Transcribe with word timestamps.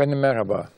Efendim 0.00 0.18
merhaba. 0.18 0.68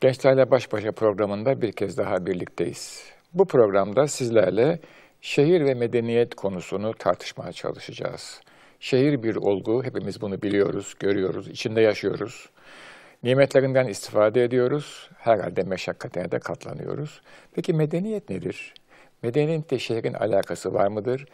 Gençlerle 0.00 0.50
Baş 0.50 0.72
Başa 0.72 0.92
programında 0.92 1.62
bir 1.62 1.72
kez 1.72 1.98
daha 1.98 2.26
birlikteyiz. 2.26 3.04
Bu 3.34 3.46
programda 3.46 4.08
sizlerle 4.08 4.78
şehir 5.20 5.64
ve 5.64 5.74
medeniyet 5.74 6.34
konusunu 6.34 6.94
tartışmaya 6.94 7.52
çalışacağız. 7.52 8.40
Şehir 8.80 9.22
bir 9.22 9.36
olgu, 9.36 9.84
hepimiz 9.84 10.20
bunu 10.20 10.42
biliyoruz, 10.42 10.94
görüyoruz, 11.00 11.48
içinde 11.48 11.80
yaşıyoruz. 11.80 12.48
Nimetlerinden 13.22 13.86
istifade 13.86 14.44
ediyoruz, 14.44 15.10
herhalde 15.18 15.62
meşakkatine 15.62 16.30
de 16.30 16.38
katlanıyoruz. 16.38 17.20
Peki 17.54 17.72
medeniyet 17.72 18.30
nedir? 18.30 18.74
Medeniyetle 19.22 19.78
şehrin 19.78 20.14
alakası 20.14 20.74
var 20.74 20.88
mıdır? 20.88 21.26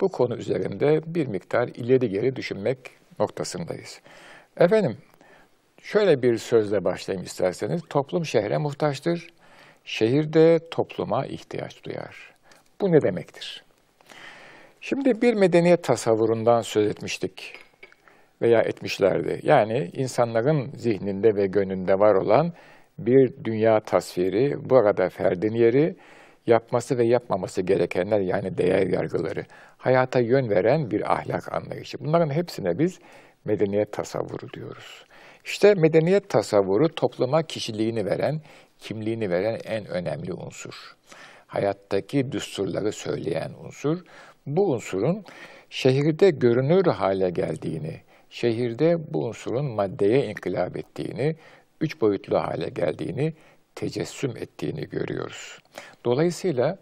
Bu 0.00 0.08
konu 0.08 0.36
üzerinde 0.36 1.00
bir 1.06 1.26
miktar 1.26 1.68
ileri 1.68 2.08
geri 2.08 2.36
düşünmek 2.36 2.78
noktasındayız. 3.18 4.00
Efendim, 4.56 4.96
Şöyle 5.82 6.22
bir 6.22 6.38
sözle 6.38 6.84
başlayayım 6.84 7.26
isterseniz. 7.26 7.82
Toplum 7.90 8.26
şehre 8.26 8.58
muhtaçtır. 8.58 9.26
Şehir 9.84 10.32
de 10.32 10.58
topluma 10.70 11.26
ihtiyaç 11.26 11.84
duyar. 11.84 12.34
Bu 12.80 12.92
ne 12.92 13.02
demektir? 13.02 13.64
Şimdi 14.80 15.22
bir 15.22 15.34
medeniyet 15.34 15.84
tasavvurundan 15.84 16.62
söz 16.62 16.86
etmiştik 16.86 17.54
veya 18.42 18.60
etmişlerdi. 18.60 19.40
Yani 19.42 19.90
insanların 19.92 20.70
zihninde 20.76 21.36
ve 21.36 21.46
gönlünde 21.46 21.98
var 21.98 22.14
olan 22.14 22.52
bir 22.98 23.44
dünya 23.44 23.80
tasviri, 23.80 24.70
bu 24.70 24.76
arada 24.76 25.08
ferdin 25.08 25.52
yeri, 25.52 25.96
yapması 26.46 26.98
ve 26.98 27.04
yapmaması 27.04 27.62
gerekenler 27.62 28.20
yani 28.20 28.58
değer 28.58 28.86
yargıları, 28.86 29.44
hayata 29.76 30.20
yön 30.20 30.50
veren 30.50 30.90
bir 30.90 31.12
ahlak 31.12 31.52
anlayışı. 31.52 31.98
Bunların 32.00 32.30
hepsine 32.30 32.78
biz 32.78 32.98
medeniyet 33.44 33.92
tasavvuru 33.92 34.52
diyoruz. 34.52 35.04
İşte 35.44 35.74
medeniyet 35.74 36.28
tasavvuru 36.28 36.94
topluma 36.94 37.42
kişiliğini 37.42 38.06
veren, 38.06 38.40
kimliğini 38.78 39.30
veren 39.30 39.60
en 39.64 39.86
önemli 39.86 40.32
unsur. 40.32 40.96
Hayattaki 41.46 42.32
düsturları 42.32 42.92
söyleyen 42.92 43.52
unsur. 43.64 44.04
Bu 44.46 44.72
unsurun 44.72 45.24
şehirde 45.70 46.30
görünür 46.30 46.86
hale 46.86 47.30
geldiğini, 47.30 48.00
şehirde 48.30 49.12
bu 49.14 49.24
unsurun 49.24 49.64
maddeye 49.64 50.26
inkılap 50.26 50.76
ettiğini, 50.76 51.36
üç 51.80 52.00
boyutlu 52.00 52.38
hale 52.38 52.68
geldiğini, 52.68 53.32
tecessüm 53.74 54.36
ettiğini 54.36 54.88
görüyoruz. 54.88 55.58
Dolayısıyla 56.04 56.78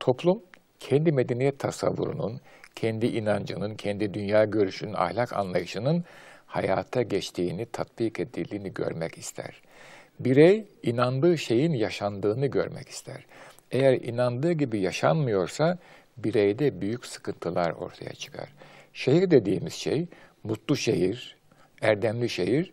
toplum 0.00 0.42
kendi 0.80 1.12
medeniyet 1.12 1.58
tasavvurunun, 1.58 2.40
kendi 2.74 3.06
inancının, 3.06 3.74
kendi 3.74 4.14
dünya 4.14 4.44
görüşünün, 4.44 4.94
ahlak 4.94 5.32
anlayışının 5.32 6.04
hayata 6.48 7.02
geçtiğini, 7.02 7.66
tatbik 7.66 8.20
edildiğini 8.20 8.74
görmek 8.74 9.18
ister. 9.18 9.62
Birey 10.20 10.64
inandığı 10.82 11.38
şeyin 11.38 11.72
yaşandığını 11.72 12.46
görmek 12.46 12.88
ister. 12.88 13.26
Eğer 13.70 13.92
inandığı 13.92 14.52
gibi 14.52 14.80
yaşanmıyorsa 14.80 15.78
bireyde 16.16 16.80
büyük 16.80 17.06
sıkıntılar 17.06 17.70
ortaya 17.70 18.12
çıkar. 18.12 18.48
Şehir 18.92 19.30
dediğimiz 19.30 19.74
şey, 19.74 20.06
mutlu 20.44 20.76
şehir, 20.76 21.36
erdemli 21.80 22.28
şehir, 22.28 22.72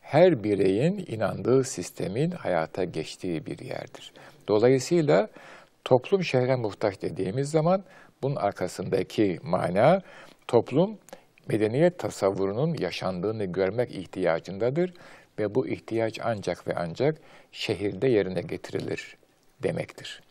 her 0.00 0.44
bireyin 0.44 1.04
inandığı 1.08 1.64
sistemin 1.64 2.30
hayata 2.30 2.84
geçtiği 2.84 3.46
bir 3.46 3.58
yerdir. 3.58 4.12
Dolayısıyla 4.48 5.28
toplum 5.84 6.24
şehre 6.24 6.56
muhtaç 6.56 7.02
dediğimiz 7.02 7.50
zaman 7.50 7.84
bunun 8.22 8.36
arkasındaki 8.36 9.38
mana 9.42 10.02
toplum 10.48 10.98
medeniyet 11.48 11.98
tasavvurunun 11.98 12.74
yaşandığını 12.74 13.44
görmek 13.44 13.94
ihtiyacındadır 13.94 14.94
ve 15.38 15.54
bu 15.54 15.68
ihtiyaç 15.68 16.18
ancak 16.22 16.68
ve 16.68 16.74
ancak 16.76 17.16
şehirde 17.52 18.08
yerine 18.08 18.40
getirilir 18.40 19.16
demektir. 19.62 20.22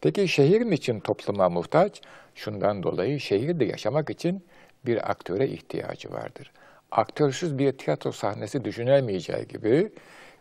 Peki 0.00 0.28
şehrin 0.28 0.70
için 0.70 1.00
topluma 1.00 1.48
muhtaç? 1.48 2.00
Şundan 2.34 2.82
dolayı 2.82 3.20
şehirde 3.20 3.64
yaşamak 3.64 4.10
için 4.10 4.44
bir 4.86 5.10
aktöre 5.10 5.48
ihtiyacı 5.48 6.12
vardır. 6.12 6.52
Aktörsüz 6.90 7.58
bir 7.58 7.72
tiyatro 7.72 8.12
sahnesi 8.12 8.64
düşünülmeyeceği 8.64 9.48
gibi 9.48 9.92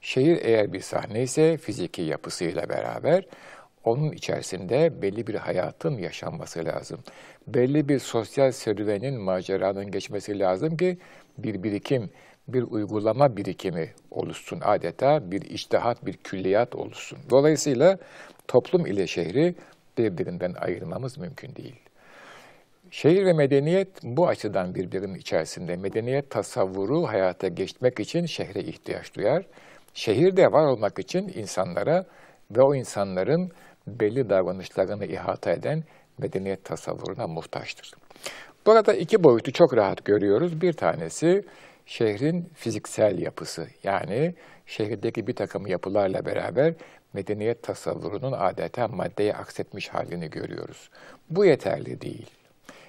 şehir 0.02 0.40
eğer 0.42 0.74
bir 0.74 0.80
sahne 0.80 1.24
ise 1.24 1.58
fiziki 1.58 2.02
yapısıyla 2.02 2.70
beraber 2.70 3.26
onun 3.84 4.12
içerisinde 4.12 5.02
belli 5.02 5.28
bir 5.28 5.36
hayatın 5.36 5.97
yaşanması 5.97 6.66
lazım. 6.66 7.00
Belli 7.47 7.90
bir 7.90 8.00
sosyal 8.00 8.52
serüvenin, 8.52 9.22
maceranın 9.22 9.92
geçmesi 9.92 10.40
lazım 10.40 10.78
ki 10.78 10.97
bir 11.38 11.64
birikim, 11.64 12.09
bir 12.47 12.64
uygulama 12.64 13.38
birikimi 13.38 13.90
oluşsun 14.12 14.59
adeta, 14.64 15.31
bir 15.31 15.41
iştihat, 15.41 16.06
bir 16.06 16.18
külliyat 16.18 16.75
oluşsun. 16.75 17.20
Dolayısıyla 17.30 17.97
toplum 18.47 18.86
ile 18.86 19.08
şehri 19.08 19.56
birbirinden 19.97 20.53
ayırmamız 20.53 21.18
mümkün 21.18 21.56
değil. 21.56 21.75
Şehir 22.91 23.25
ve 23.25 23.34
medeniyet 23.34 23.88
bu 24.03 24.28
açıdan 24.28 24.75
birbirinin 24.75 25.16
içerisinde. 25.16 25.75
Medeniyet 25.75 26.30
tasavvuru 26.30 27.08
hayata 27.08 27.47
geçmek 27.47 28.00
için 28.00 28.25
şehre 28.25 28.59
ihtiyaç 28.59 29.16
duyar. 29.16 29.46
Şehirde 29.94 30.52
var 30.52 30.66
olmak 30.66 31.00
için 31.00 31.34
insanlara 31.36 32.06
ve 32.52 32.62
o 32.62 32.75
insanların 32.75 33.52
belli 33.88 34.30
davranışlarını 34.30 35.06
ihata 35.06 35.52
eden 35.52 35.84
medeniyet 36.18 36.66
tasavvuruna 36.66 37.28
muhtaçtır. 37.28 37.94
Burada 38.66 38.94
iki 38.94 39.24
boyutu 39.24 39.52
çok 39.52 39.75
rahat 39.75 40.06
görüyoruz. 40.06 40.62
Bir 40.62 40.74
tanesi 40.74 41.44
şehrin 41.86 42.50
fiziksel 42.56 43.20
yapısı. 43.20 43.68
Yani 43.84 44.36
şehirdeki 44.66 45.28
bir 45.28 45.36
takım 45.36 45.68
yapılarla 45.68 46.25
beraber 46.25 46.74
medeniyet 47.14 47.64
tasavvurunun 47.64 48.31
adeta 48.31 48.88
maddeye 48.88 49.34
aksetmiş 49.34 49.90
halini 49.90 50.30
görüyoruz. 50.30 50.90
Bu 51.30 51.46
yeterli 51.46 52.02
değil. 52.02 52.30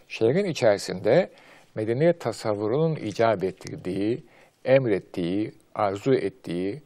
Şehrin 0.08 0.44
içerisinde 0.44 1.30
medeniyet 1.74 2.20
tasavvurunun 2.20 2.96
icap 2.96 3.44
ettirdiği, 3.44 4.24
emrettiği, 4.64 5.54
arzu 5.74 6.14
ettiği, 6.14 6.82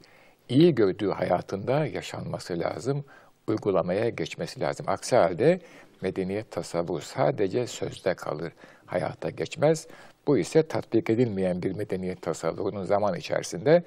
iyi 0.49 0.75
gördüğü 0.75 1.11
hayatında 1.11 1.87
yaşanması 1.87 2.59
lazım 2.59 3.05
uygulamaya 3.49 4.09
geçmesi 4.09 4.61
lazım. 4.61 4.87
Aksi 4.89 5.17
halde 5.17 5.61
medeniyet 6.03 6.51
tasavvur 6.51 7.01
sadece 7.01 7.67
sözde 7.67 8.15
kalır, 8.15 8.53
hayata 8.87 9.31
geçmez. 9.31 9.87
Bu 10.27 10.39
ise 10.39 10.63
tatbik 10.63 11.11
edilmeyen 11.11 11.63
bir 11.63 11.73
medeniyet 11.73 12.23
tasavvurunun 12.23 12.85
zaman 12.85 13.15
içerisinde 13.15 13.83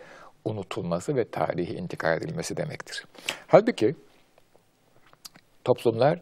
unutulması 0.45 1.15
ve 1.15 1.29
tarihi 1.29 1.73
intikal 1.73 2.17
edilmesi 2.17 2.57
demektir. 2.57 3.05
Halbuki 3.47 3.95
toplumlar 5.63 6.19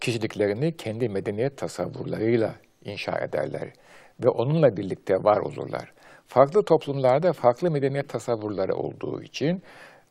kişiliklerini 0.00 0.76
kendi 0.76 1.08
medeniyet 1.08 1.56
tasavvurlarıyla 1.56 2.54
inşa 2.84 3.18
ederler 3.18 3.72
ve 4.24 4.28
onunla 4.28 4.76
birlikte 4.76 5.14
var 5.14 5.36
olurlar. 5.36 5.92
Farklı 6.26 6.64
toplumlarda 6.64 7.32
farklı 7.32 7.70
medeniyet 7.70 8.08
tasavvurları 8.08 8.74
olduğu 8.74 9.22
için 9.22 9.62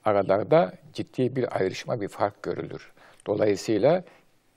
aralarda 0.05 0.73
ciddi 0.93 1.35
bir 1.35 1.57
ayrışma, 1.57 2.01
bir 2.01 2.07
fark 2.07 2.43
görülür. 2.43 2.91
Dolayısıyla 3.27 4.03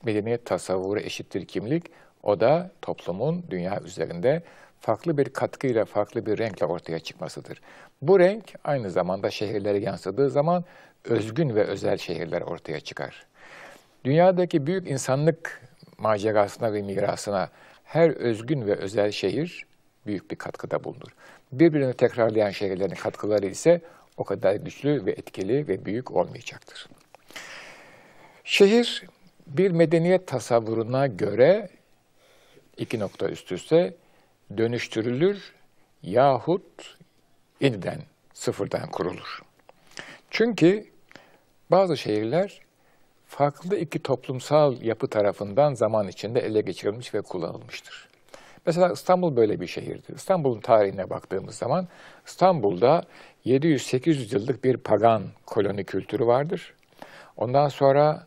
medeniyet 0.04 0.44
tasavvuru 0.44 1.00
eşittir 1.00 1.44
kimlik, 1.44 1.84
o 2.22 2.40
da 2.40 2.70
toplumun 2.82 3.44
dünya 3.50 3.80
üzerinde 3.80 4.42
farklı 4.80 5.18
bir 5.18 5.24
katkıyla, 5.24 5.84
farklı 5.84 6.26
bir 6.26 6.38
renkle 6.38 6.66
ortaya 6.66 6.98
çıkmasıdır. 6.98 7.60
Bu 8.02 8.18
renk 8.20 8.44
aynı 8.64 8.90
zamanda 8.90 9.30
şehirlere 9.30 9.78
yansıdığı 9.78 10.30
zaman 10.30 10.64
özgün 11.04 11.54
ve 11.54 11.64
özel 11.64 11.98
şehirler 11.98 12.42
ortaya 12.42 12.80
çıkar. 12.80 13.26
Dünyadaki 14.04 14.66
büyük 14.66 14.90
insanlık 14.90 15.62
macerasına 15.98 16.72
ve 16.72 16.82
mirasına 16.82 17.48
her 17.84 18.10
özgün 18.10 18.66
ve 18.66 18.74
özel 18.74 19.10
şehir 19.10 19.66
büyük 20.06 20.30
bir 20.30 20.36
katkıda 20.36 20.84
bulunur. 20.84 21.14
Birbirini 21.52 21.94
tekrarlayan 21.94 22.50
şehirlerin 22.50 22.94
katkıları 22.94 23.46
ise 23.46 23.80
o 24.16 24.24
kadar 24.24 24.54
güçlü 24.54 25.06
ve 25.06 25.10
etkili 25.10 25.68
ve 25.68 25.84
büyük 25.84 26.10
olmayacaktır. 26.10 26.88
Şehir 28.44 29.04
bir 29.46 29.70
medeniyet 29.70 30.26
tasavvuruna 30.26 31.06
göre 31.06 31.68
iki 32.76 32.98
nokta 32.98 33.28
üst 33.28 33.52
üste 33.52 33.94
dönüştürülür 34.56 35.54
yahut 36.02 36.96
yeniden 37.60 38.02
sıfırdan 38.34 38.90
kurulur. 38.90 39.42
Çünkü 40.30 40.86
bazı 41.70 41.96
şehirler 41.96 42.60
farklı 43.26 43.76
iki 43.76 44.02
toplumsal 44.02 44.82
yapı 44.82 45.08
tarafından 45.08 45.74
zaman 45.74 46.08
içinde 46.08 46.40
ele 46.40 46.60
geçirilmiş 46.60 47.14
ve 47.14 47.22
kullanılmıştır. 47.22 48.08
Mesela 48.66 48.92
İstanbul 48.92 49.36
böyle 49.36 49.60
bir 49.60 49.66
şehirdir. 49.66 50.16
İstanbul'un 50.16 50.60
tarihine 50.60 51.10
baktığımız 51.10 51.54
zaman 51.54 51.88
İstanbul'da 52.26 53.02
700-800 53.46 54.34
yıllık 54.34 54.64
bir 54.64 54.76
pagan 54.76 55.22
koloni 55.46 55.84
kültürü 55.84 56.26
vardır. 56.26 56.74
Ondan 57.36 57.68
sonra 57.68 58.26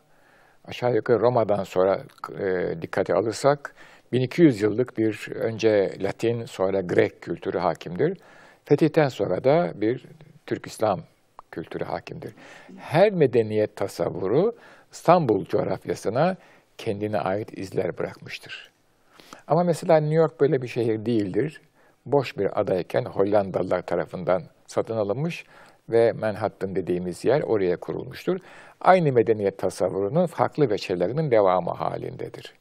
aşağı 0.64 0.94
yukarı 0.94 1.20
Roma'dan 1.20 1.64
sonra 1.64 2.02
e, 2.40 2.74
dikkate 2.82 3.14
alırsak 3.14 3.74
1200 4.12 4.60
yıllık 4.60 4.98
bir 4.98 5.28
önce 5.34 5.92
Latin 6.00 6.44
sonra 6.44 6.80
Grek 6.80 7.22
kültürü 7.22 7.58
hakimdir. 7.58 8.18
Fetihten 8.64 9.08
sonra 9.08 9.44
da 9.44 9.72
bir 9.74 10.04
Türk 10.46 10.66
İslam 10.66 11.00
kültürü 11.50 11.84
hakimdir. 11.84 12.34
Her 12.78 13.10
medeniyet 13.12 13.76
tasavvuru 13.76 14.56
İstanbul 14.92 15.44
coğrafyasına 15.44 16.36
kendine 16.78 17.18
ait 17.18 17.58
izler 17.58 17.98
bırakmıştır. 17.98 18.70
Ama 19.46 19.64
mesela 19.64 19.96
New 19.96 20.14
York 20.14 20.40
böyle 20.40 20.62
bir 20.62 20.68
şehir 20.68 21.06
değildir. 21.06 21.60
Boş 22.06 22.38
bir 22.38 22.60
adayken 22.60 23.04
Hollandalılar 23.04 23.82
tarafından 23.82 24.42
satın 24.70 24.96
alınmış 24.96 25.44
ve 25.88 26.12
Manhattan 26.12 26.76
dediğimiz 26.76 27.24
yer 27.24 27.40
oraya 27.40 27.76
kurulmuştur. 27.76 28.38
Aynı 28.80 29.12
medeniyet 29.12 29.58
tasavvurunun 29.58 30.26
farklı 30.26 30.70
veçelerinin 30.70 31.30
devamı 31.30 31.70
halindedir. 31.70 32.54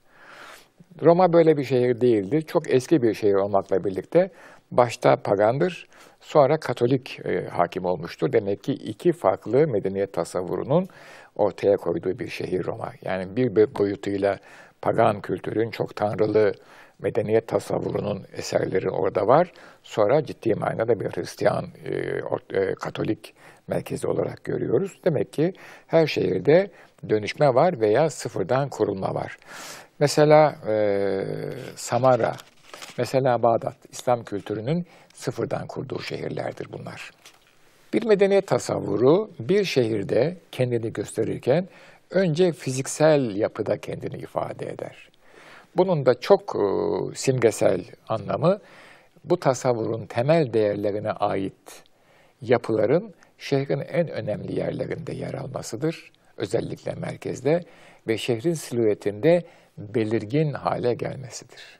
Roma 1.01 1.33
böyle 1.33 1.57
bir 1.57 1.63
şehir 1.63 2.01
değildi. 2.01 2.45
Çok 2.45 2.73
eski 2.73 3.01
bir 3.01 3.13
şehir 3.13 3.33
olmakla 3.33 3.83
birlikte 3.83 4.31
başta 4.71 5.15
pagandır, 5.15 5.87
sonra 6.19 6.59
Katolik 6.59 7.19
e, 7.25 7.47
hakim 7.47 7.85
olmuştur. 7.85 8.33
Demek 8.33 8.63
ki 8.63 8.73
iki 8.73 9.11
farklı 9.11 9.67
medeniyet 9.67 10.13
tasavvurunun 10.13 10.87
ortaya 11.35 11.77
koyduğu 11.77 12.19
bir 12.19 12.27
şehir 12.27 12.65
Roma. 12.65 12.91
Yani 13.01 13.35
bir 13.35 13.75
boyutuyla 13.75 14.39
pagan 14.81 15.21
kültürün 15.21 15.71
çok 15.71 15.95
tanrılı 15.95 16.53
medeniyet 16.99 17.47
tasavvurunun 17.47 18.25
eserleri 18.33 18.89
orada 18.89 19.27
var. 19.27 19.51
Sonra 19.83 20.25
ciddi 20.25 20.55
manada 20.55 20.99
bir 20.99 21.05
Hristiyan, 21.05 21.67
e, 21.85 22.59
e, 22.59 22.75
Katolik 22.75 23.33
merkezi 23.67 24.07
olarak 24.07 24.43
görüyoruz. 24.43 24.99
Demek 25.05 25.33
ki 25.33 25.53
her 25.87 26.07
şehirde 26.07 26.71
dönüşme 27.09 27.55
var 27.55 27.79
veya 27.79 28.09
sıfırdan 28.09 28.69
kurulma 28.69 29.15
var. 29.15 29.37
Mesela 29.99 30.55
e, 30.67 31.23
Samara, 31.75 32.35
mesela 32.97 33.43
Bağdat, 33.43 33.75
İslam 33.91 34.23
kültürünün 34.23 34.85
sıfırdan 35.13 35.67
kurduğu 35.67 36.01
şehirlerdir 36.01 36.67
bunlar. 36.73 37.11
Bir 37.93 38.05
medeniyet 38.05 38.47
tasavvuru 38.47 39.31
bir 39.39 39.63
şehirde 39.63 40.37
kendini 40.51 40.93
gösterirken 40.93 41.67
önce 42.11 42.51
fiziksel 42.51 43.35
yapıda 43.35 43.77
kendini 43.77 44.17
ifade 44.17 44.69
eder. 44.69 45.09
Bunun 45.77 46.05
da 46.05 46.19
çok 46.19 46.55
e, 46.55 46.61
simgesel 47.15 47.83
anlamı 48.07 48.59
bu 49.23 49.39
tasavvurun 49.39 50.05
temel 50.05 50.53
değerlerine 50.53 51.11
ait 51.11 51.83
yapıların 52.41 53.13
şehrin 53.37 53.79
en 53.79 54.09
önemli 54.09 54.59
yerlerinde 54.59 55.13
yer 55.13 55.33
almasıdır. 55.33 56.11
Özellikle 56.37 56.93
merkezde 56.93 57.63
ve 58.07 58.17
şehrin 58.17 58.53
silüetinde 58.53 59.43
belirgin 59.77 60.53
hale 60.53 60.93
gelmesidir. 60.93 61.79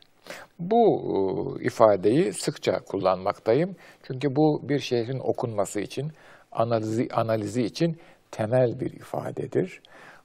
Bu 0.58 1.58
e, 1.60 1.64
ifadeyi 1.64 2.32
sıkça 2.32 2.78
kullanmaktayım. 2.78 3.76
Çünkü 4.02 4.36
bu 4.36 4.60
bir 4.68 4.80
şehrin 4.80 5.18
okunması 5.18 5.80
için, 5.80 6.12
analizi, 6.52 7.08
analizi 7.12 7.62
için 7.62 7.98
temel 8.30 8.80
bir 8.80 8.92
ifadedir. 8.92 9.80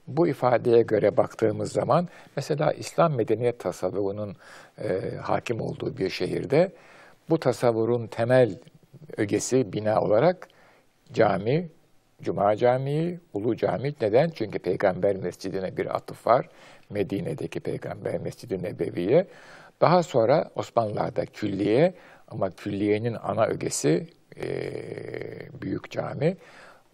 Bu 0.07 0.27
ifadeye 0.27 0.81
göre 0.81 1.17
baktığımız 1.17 1.71
zaman 1.71 2.07
mesela 2.35 2.73
İslam 2.73 3.15
medeniyet 3.15 3.59
tasavvurunun 3.59 4.35
e, 4.77 5.15
hakim 5.21 5.61
olduğu 5.61 5.97
bir 5.97 6.09
şehirde 6.09 6.71
bu 7.29 7.39
tasavvurun 7.39 8.07
temel 8.07 8.59
ögesi 9.17 9.73
bina 9.73 10.01
olarak 10.01 10.47
cami, 11.13 11.69
Cuma 12.21 12.55
Camii, 12.55 13.19
Ulu 13.33 13.57
Cami. 13.57 13.93
Neden? 14.01 14.29
Çünkü 14.29 14.59
Peygamber 14.59 15.15
Mescidine 15.15 15.77
bir 15.77 15.95
atıf 15.95 16.27
var. 16.27 16.49
Medine'deki 16.89 17.59
Peygamber 17.59 18.17
Mescid-i 18.17 18.63
Nebevi'ye. 18.63 19.27
Daha 19.81 20.03
sonra 20.03 20.51
Osmanlılar'da 20.55 21.25
külliye 21.25 21.93
ama 22.27 22.51
külliyenin 22.51 23.17
ana 23.23 23.45
ögesi 23.45 24.07
e, 24.37 24.47
Büyük 25.61 25.91
Cami. 25.91 26.37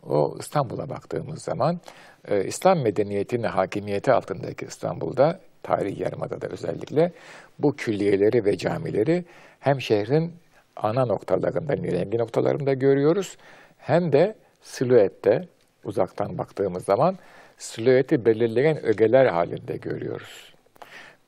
O 0.09 0.35
İstanbul'a 0.39 0.89
baktığımız 0.89 1.41
zaman 1.41 1.79
e, 2.27 2.43
İslam 2.43 2.79
medeniyetinin 2.79 3.47
hakimiyeti 3.47 4.11
altındaki 4.11 4.65
İstanbul'da, 4.65 5.39
tarih 5.63 5.99
yarımadada 5.99 6.47
özellikle 6.47 7.11
bu 7.59 7.75
külliyeleri 7.75 8.45
ve 8.45 8.57
camileri 8.57 9.25
hem 9.59 9.81
şehrin 9.81 10.33
ana 10.75 11.05
noktalarında, 11.05 11.73
nirengi 11.73 12.17
noktalarında 12.17 12.73
görüyoruz 12.73 13.37
hem 13.77 14.11
de 14.11 14.35
silüette 14.61 15.47
uzaktan 15.83 16.37
baktığımız 16.37 16.85
zaman 16.85 17.17
silüeti 17.57 18.25
belirleyen 18.25 18.85
ögeler 18.85 19.25
halinde 19.25 19.77
görüyoruz. 19.77 20.53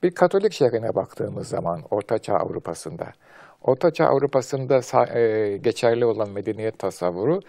Bir 0.02 0.10
Katolik 0.10 0.52
şehrine 0.52 0.94
baktığımız 0.94 1.48
zaman 1.48 1.82
Ortaçağ 1.90 2.34
Avrupa'sında, 2.34 3.06
Ortaçağ 3.62 4.06
Avrupa'sında 4.06 4.80
e, 5.18 5.56
geçerli 5.56 6.04
olan 6.04 6.30
medeniyet 6.30 6.78
tasavvuru, 6.78 7.40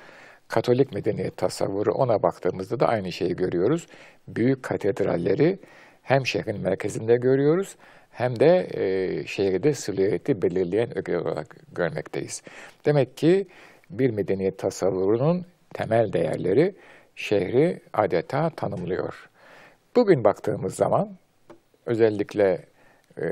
Katolik 0.47 0.93
medeniyet 0.93 1.37
tasavvuru 1.37 1.91
ona 1.91 2.23
baktığımızda 2.23 2.79
da 2.79 2.87
aynı 2.87 3.11
şeyi 3.11 3.35
görüyoruz. 3.35 3.87
Büyük 4.27 4.63
katedralleri 4.63 5.59
hem 6.01 6.25
şehrin 6.25 6.59
merkezinde 6.59 7.17
görüyoruz 7.17 7.75
hem 8.11 8.39
de 8.39 8.67
e, 8.73 9.27
şehirde 9.27 9.73
silüeti 9.73 10.41
belirleyen 10.41 10.97
öge 10.97 11.17
olarak 11.17 11.55
görmekteyiz. 11.75 12.41
Demek 12.85 13.17
ki 13.17 13.47
bir 13.89 14.09
medeniyet 14.09 14.57
tasavvurunun 14.57 15.45
temel 15.73 16.13
değerleri 16.13 16.75
şehri 17.15 17.79
adeta 17.93 18.49
tanımlıyor. 18.49 19.29
Bugün 19.95 20.23
baktığımız 20.23 20.75
zaman 20.75 21.09
özellikle 21.85 22.65
e, 23.21 23.25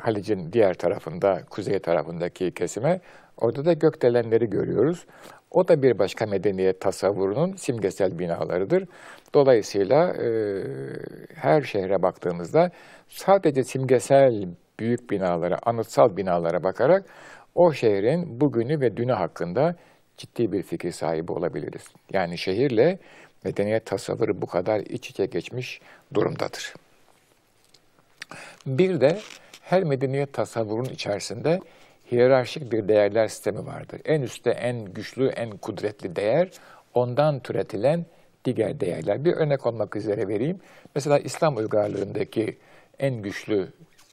Halic'in 0.00 0.52
diğer 0.52 0.74
tarafında, 0.74 1.42
kuzey 1.50 1.78
tarafındaki 1.78 2.50
kesime 2.50 3.00
orada 3.36 3.64
da 3.64 3.72
gökdelenleri 3.72 4.50
görüyoruz. 4.50 5.06
O 5.50 5.68
da 5.68 5.82
bir 5.82 5.98
başka 5.98 6.26
medeniyet 6.26 6.80
tasavvurunun 6.80 7.56
simgesel 7.56 8.18
binalarıdır. 8.18 8.84
Dolayısıyla 9.34 10.14
e, 10.14 10.28
her 11.34 11.62
şehre 11.62 12.02
baktığımızda 12.02 12.70
sadece 13.08 13.64
simgesel 13.64 14.48
büyük 14.78 15.10
binalara, 15.10 15.58
anıtsal 15.62 16.16
binalara 16.16 16.62
bakarak 16.62 17.04
o 17.54 17.72
şehrin 17.72 18.40
bugünü 18.40 18.80
ve 18.80 18.96
dünü 18.96 19.12
hakkında 19.12 19.76
ciddi 20.16 20.52
bir 20.52 20.62
fikir 20.62 20.92
sahibi 20.92 21.32
olabiliriz. 21.32 21.84
Yani 22.12 22.38
şehirle 22.38 22.98
medeniyet 23.44 23.86
tasavvuru 23.86 24.42
bu 24.42 24.46
kadar 24.46 24.80
iç 24.80 25.10
içe 25.10 25.26
geçmiş 25.26 25.80
durumdadır. 26.14 26.74
Bir 28.66 29.00
de 29.00 29.18
her 29.62 29.84
medeniyet 29.84 30.32
tasavvurun 30.32 30.84
içerisinde 30.84 31.60
hiyerarşik 32.10 32.72
bir 32.72 32.88
değerler 32.88 33.28
sistemi 33.28 33.66
vardır. 33.66 34.00
En 34.04 34.22
üstte 34.22 34.50
en 34.50 34.84
güçlü, 34.84 35.28
en 35.28 35.50
kudretli 35.50 36.16
değer, 36.16 36.50
ondan 36.94 37.40
türetilen 37.40 38.06
diğer 38.44 38.80
değerler. 38.80 39.24
Bir 39.24 39.32
örnek 39.32 39.66
olmak 39.66 39.96
üzere 39.96 40.28
vereyim. 40.28 40.60
Mesela 40.94 41.18
İslam 41.18 41.56
uygarlığındaki 41.56 42.58
en 42.98 43.22
güçlü 43.22 43.68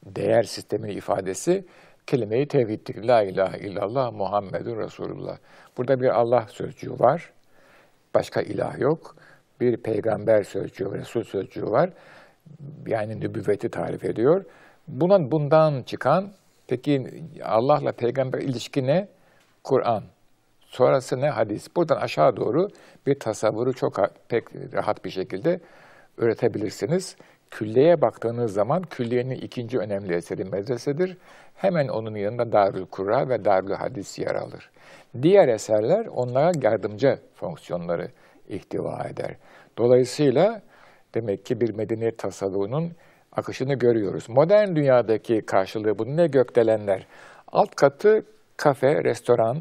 değer 0.05 0.43
sisteminin 0.43 0.97
ifadesi 0.97 1.65
kelime-i 2.07 2.47
tevhiddir. 2.47 3.03
La 3.03 3.23
ilahe 3.23 3.59
illallah 3.59 4.13
Muhammedun 4.13 4.77
Resulullah. 4.77 5.37
Burada 5.77 6.01
bir 6.01 6.09
Allah 6.19 6.45
sözcüğü 6.49 6.99
var. 6.99 7.31
Başka 8.15 8.41
ilah 8.41 8.79
yok. 8.79 9.15
Bir 9.59 9.77
peygamber 9.77 10.43
sözcüğü, 10.43 10.93
Resul 10.93 11.23
sözcüğü 11.23 11.65
var. 11.65 11.89
Yani 12.87 13.19
nübüvveti 13.19 13.69
tarif 13.69 14.03
ediyor. 14.03 14.45
Buna 14.87 15.31
bundan 15.31 15.83
çıkan, 15.83 16.31
peki 16.67 17.23
Allah'la 17.43 17.91
peygamber 17.91 18.39
ilişki 18.39 18.87
ne? 18.87 19.07
Kur'an. 19.63 20.03
Sonrası 20.65 21.21
ne? 21.21 21.29
Hadis. 21.29 21.75
Buradan 21.75 21.95
aşağı 21.95 22.37
doğru 22.37 22.69
bir 23.07 23.19
tasavvuru 23.19 23.73
çok 23.73 23.99
pek 24.29 24.43
rahat 24.73 25.05
bir 25.05 25.09
şekilde 25.09 25.59
öğretebilirsiniz. 26.17 27.15
Külliyeye 27.51 28.01
baktığınız 28.01 28.53
zaman 28.53 28.83
külliyenin 28.83 29.35
ikinci 29.35 29.79
önemli 29.79 30.13
eseri 30.13 30.45
medresedir. 30.45 31.17
Hemen 31.55 31.87
onun 31.87 32.15
yanında 32.15 32.51
Darül 32.51 32.85
Kurra 32.85 33.29
ve 33.29 33.45
Darül 33.45 33.71
Hadis 33.71 34.19
yer 34.19 34.35
alır. 34.35 34.71
Diğer 35.21 35.47
eserler 35.47 36.05
onlara 36.05 36.51
yardımcı 36.61 37.19
fonksiyonları 37.35 38.07
ihtiva 38.49 39.07
eder. 39.09 39.35
Dolayısıyla 39.77 40.61
demek 41.13 41.45
ki 41.45 41.61
bir 41.61 41.73
medeniyet 41.73 42.17
tasavvurunun 42.17 42.91
akışını 43.37 43.73
görüyoruz. 43.73 44.29
Modern 44.29 44.75
dünyadaki 44.75 45.41
karşılığı 45.41 45.99
bunun 45.99 46.17
ne 46.17 46.27
gökdelenler? 46.27 47.07
Alt 47.51 47.75
katı 47.75 48.25
kafe, 48.57 49.03
restoran, 49.03 49.57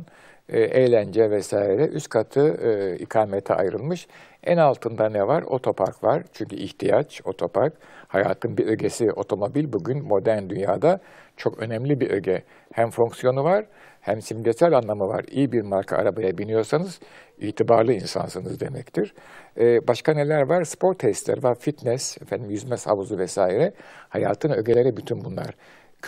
e, 0.48 0.60
eğlence 0.60 1.30
vesaire. 1.30 1.88
Üst 1.88 2.08
katı 2.08 2.40
e, 2.40 2.96
ikamete 2.96 3.54
ayrılmış. 3.54 4.06
En 4.42 4.56
altında 4.56 5.08
ne 5.08 5.26
var? 5.26 5.42
Otopark 5.42 6.04
var. 6.04 6.22
Çünkü 6.32 6.56
ihtiyaç 6.56 7.20
otopark. 7.24 7.74
Hayatın 8.08 8.56
bir 8.56 8.66
ögesi 8.66 9.12
otomobil 9.12 9.72
bugün 9.72 10.04
modern 10.08 10.48
dünyada 10.48 11.00
çok 11.36 11.58
önemli 11.58 12.00
bir 12.00 12.10
öge. 12.10 12.42
Hem 12.72 12.90
fonksiyonu 12.90 13.44
var 13.44 13.64
hem 14.04 14.22
simgesel 14.22 14.72
anlamı 14.72 15.08
var. 15.08 15.24
İyi 15.30 15.52
bir 15.52 15.62
marka 15.62 15.96
arabaya 15.96 16.38
biniyorsanız 16.38 17.00
itibarlı 17.38 17.92
insansınız 17.92 18.60
demektir. 18.60 19.14
Ee, 19.58 19.88
başka 19.88 20.14
neler 20.14 20.48
var? 20.48 20.64
Spor 20.64 20.94
testleri 20.94 21.42
var, 21.42 21.54
fitness, 21.60 22.22
efendim 22.22 22.50
yüzme 22.50 22.76
havuzu 22.84 23.18
vesaire. 23.18 23.72
Hayatın 24.08 24.50
ögeleri 24.50 24.96
bütün 24.96 25.24
bunlar. 25.24 25.54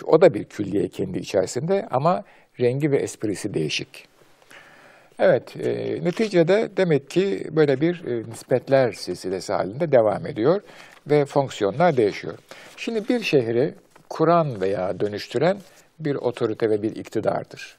O 0.05 0.21
da 0.21 0.33
bir 0.33 0.43
külliye 0.43 0.87
kendi 0.87 1.19
içerisinde 1.19 1.87
ama 1.91 2.23
rengi 2.59 2.91
ve 2.91 2.97
esprisi 2.97 3.53
değişik. 3.53 4.16
Evet, 5.19 5.55
e, 5.55 5.69
neticede 6.03 6.69
demek 6.77 7.09
ki 7.09 7.43
böyle 7.51 7.81
bir 7.81 8.05
e, 8.05 8.29
nispetler 8.29 8.91
silsilesi 8.91 9.53
halinde 9.53 9.91
devam 9.91 10.27
ediyor 10.27 10.61
ve 11.07 11.25
fonksiyonlar 11.25 11.97
değişiyor. 11.97 12.37
Şimdi 12.77 13.09
bir 13.09 13.19
şehri 13.23 13.73
kuran 14.09 14.61
veya 14.61 14.99
dönüştüren 14.99 15.57
bir 15.99 16.15
otorite 16.15 16.69
ve 16.69 16.81
bir 16.81 16.95
iktidardır. 16.95 17.77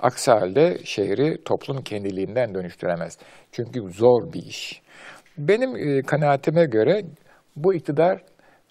Aksi 0.00 0.30
halde 0.30 0.78
şehri 0.84 1.44
toplum 1.44 1.82
kendiliğinden 1.82 2.54
dönüştüremez. 2.54 3.18
Çünkü 3.52 3.80
zor 3.80 4.32
bir 4.32 4.42
iş. 4.42 4.82
Benim 5.38 5.76
e, 5.76 6.02
kanaatime 6.02 6.64
göre 6.64 7.02
bu 7.56 7.74
iktidar 7.74 8.22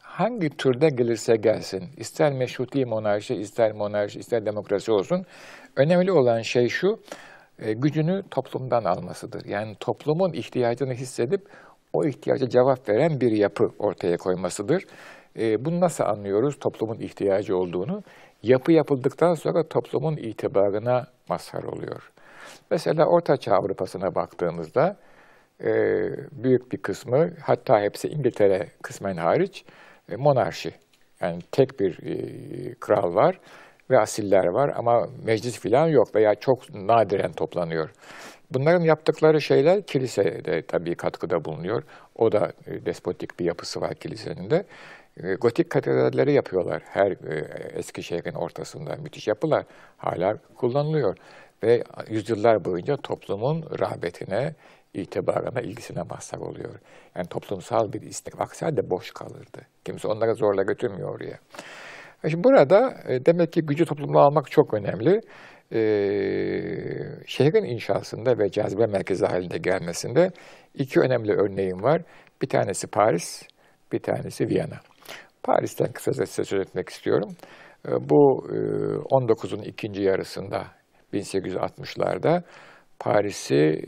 hangi 0.02 0.50
türde 0.50 0.90
gelirse 0.90 1.36
gelsin, 1.36 1.84
ister 1.98 2.34
meşruti 2.34 2.86
monarşi, 2.86 3.36
ister 3.36 3.72
monarşi, 3.72 4.20
ister 4.20 4.46
demokrasi 4.46 4.92
olsun, 4.92 5.26
önemli 5.76 6.12
olan 6.12 6.42
şey 6.42 6.70
şu, 6.70 7.00
e, 7.64 7.74
gücünü 7.74 8.24
toplumdan 8.32 8.84
almasıdır. 8.84 9.46
Yani 9.46 9.76
toplumun 9.80 10.34
ihtiyacını 10.34 10.94
hissedip 10.94 11.42
o 11.94 12.06
ihtiyaca 12.06 12.50
cevap 12.50 12.90
veren 12.90 13.22
bir 13.22 13.32
yapı 13.32 13.72
ortaya 13.80 14.18
koymasıdır. 14.18 14.86
E, 15.40 15.66
bunu 15.66 15.80
nasıl 15.80 16.04
anlıyoruz 16.04 16.60
toplumun 16.60 17.00
ihtiyacı 17.00 17.58
olduğunu? 17.58 18.04
Yapı 18.44 18.72
yapıldıktan 18.72 19.34
sonra 19.34 19.68
toplumun 19.68 20.18
itibarına 20.18 21.08
mazhar 21.30 21.64
oluyor. 21.64 22.12
Mesela 22.72 23.06
Orta 23.06 23.38
Çağ 23.38 23.56
Avrupa'sına 23.56 24.16
baktığımızda 24.16 24.98
e, 25.64 25.72
büyük 26.32 26.72
bir 26.72 26.78
kısmı 26.78 27.30
hatta 27.42 27.82
hepsi 27.82 28.08
İngiltere 28.08 28.68
kısmen 28.82 29.18
hariç 29.18 29.66
monarşi. 30.18 30.72
Yani 31.22 31.42
tek 31.52 31.80
bir 31.80 31.98
kral 32.80 33.16
var 33.16 33.40
ve 33.94 34.00
asiller 34.00 34.46
var 34.46 34.74
ama 34.76 35.08
meclis 35.24 35.60
filan 35.60 35.88
yok 35.88 36.16
veya 36.16 36.36
çok 36.36 36.74
nadiren 36.74 37.32
toplanıyor. 37.32 37.90
Bunların 38.52 38.82
yaptıkları 38.82 39.42
şeyler 39.42 39.86
kilise 39.86 40.24
de 40.46 40.62
tabii 40.68 40.96
katkıda 40.96 41.46
bulunuyor. 41.46 41.84
O 42.16 42.32
da 42.32 42.52
e, 42.68 42.86
despotik 42.86 43.40
bir 43.40 43.46
yapısı 43.46 43.82
var 43.82 43.96
kilisenin 43.96 44.50
de. 44.50 44.66
E, 45.24 45.34
gotik 45.34 45.70
katedralleri 45.70 46.34
yapıyorlar 46.34 46.82
her 46.86 47.12
e, 47.12 47.48
eski 47.74 48.04
şehrin 48.04 48.34
ortasında. 48.34 48.96
Müthiş 48.96 49.28
yapılar 49.28 49.66
hala 49.98 50.38
kullanılıyor. 50.56 51.18
Ve 51.64 51.84
yüzyıllar 52.10 52.66
boyunca 52.66 52.98
toplumun 52.98 53.66
rağbetine, 53.80 54.56
itibarına, 54.94 55.62
ilgisine 55.62 56.04
mazhar 56.04 56.38
oluyor. 56.38 56.76
Yani 57.16 57.28
toplumsal 57.28 57.94
bir 57.94 58.02
istek. 58.02 58.42
Aksi 58.42 58.66
halde 58.66 58.90
boş 58.90 59.12
kalırdı. 59.12 59.62
Kimse 59.86 60.08
onları 60.08 60.36
zorla 60.36 60.64
götürmüyor 60.64 61.16
oraya. 61.16 61.40
Şimdi 62.30 62.44
burada 62.44 62.96
demek 63.26 63.54
ki 63.54 63.62
gücü 63.62 63.86
toplumda 63.86 64.20
almak 64.20 64.52
çok 64.52 64.74
önemli 64.74 65.22
e, 65.72 65.80
şehrin 67.26 67.64
inşasında 67.64 68.38
ve 68.40 68.52
cazibe 68.52 68.86
merkezi 68.86 69.26
halinde 69.26 69.58
gelmesinde 69.58 70.30
iki 70.76 71.00
önemli 71.00 71.34
örneğim 71.34 71.84
var. 71.84 72.02
Bir 72.42 72.50
tanesi 72.50 72.88
Paris, 72.88 73.44
bir 73.92 74.00
tanesi 74.00 74.48
Viyana. 74.48 74.80
Paris'ten 75.44 75.92
kısaca 75.92 76.26
size 76.26 76.44
söz 76.44 76.68
etmek 76.68 76.90
istiyorum. 76.90 77.30
Bu 77.86 78.48
19'un 79.10 79.62
ikinci 79.62 80.02
yarısında 80.02 80.66
1860'larda 81.14 82.44
Paris'i 83.00 83.84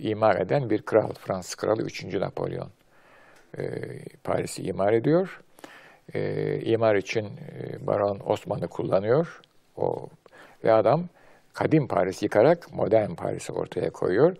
imar 0.00 0.40
eden 0.40 0.70
bir 0.70 0.82
kral, 0.82 1.12
Fransız 1.12 1.54
kralı 1.54 1.82
3. 1.82 2.04
Napolyon. 2.04 2.70
Paris'i 4.24 4.62
imar 4.62 4.92
ediyor. 4.92 5.40
İmar 6.64 6.94
için 6.94 7.28
Baron 7.80 8.20
Osman'ı 8.26 8.68
kullanıyor. 8.68 9.40
O 9.76 10.08
ve 10.64 10.72
adam 10.72 11.04
kadim 11.52 11.88
Paris 11.88 12.22
yıkarak 12.22 12.74
modern 12.74 13.14
Paris'i 13.14 13.52
ortaya 13.52 13.90
koyuyor. 13.90 14.36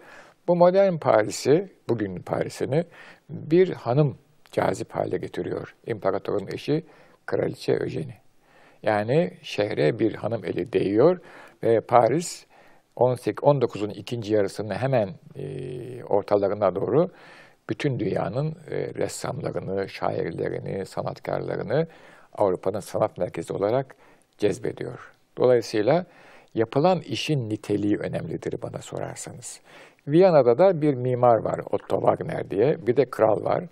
Bu 0.49 0.57
modern 0.57 0.97
Paris'i, 0.97 1.69
bugün 1.89 2.23
Paris'ini 2.23 2.85
bir 3.31 3.73
hanım 3.73 4.19
cazip 4.53 4.91
hale 4.91 5.17
getiriyor. 5.17 5.75
İmparatorun 5.87 6.47
eşi 6.47 6.85
Kraliçe 7.27 7.73
Eugenie. 7.73 8.21
Yani 8.83 9.33
şehre 9.43 9.99
bir 9.99 10.15
hanım 10.15 10.45
eli 10.45 10.73
değiyor 10.73 11.19
ve 11.63 11.81
Paris 11.81 12.47
19'un 12.97 13.91
ikinci 13.91 14.35
yarısında 14.35 14.75
hemen 14.75 15.09
e, 15.37 16.05
ortalarına 16.05 16.75
doğru 16.75 17.11
bütün 17.69 17.99
dünyanın 17.99 18.57
e, 18.71 18.95
ressamlarını, 18.95 19.89
şairlerini, 19.89 20.87
sanatkarlarını 20.87 21.87
Avrupa'nın 22.33 22.81
sanat 22.81 23.19
merkezi 23.19 23.53
olarak 23.53 23.97
cezbediyor. 24.39 25.13
Dolayısıyla 25.37 26.07
yapılan 26.55 27.01
işin 27.01 27.51
niteliği 27.51 27.97
önemlidir 27.97 28.63
bana 28.63 28.79
sorarsanız. 28.79 29.61
Viyana'da 30.07 30.59
da 30.59 30.83
bir 30.83 30.95
mimar 30.95 31.37
var 31.37 31.61
Otto 31.71 32.01
Wagner 32.01 32.51
diye, 32.51 32.87
bir 32.87 32.97
de 32.97 33.11
kral 33.11 33.45
var. 33.45 33.65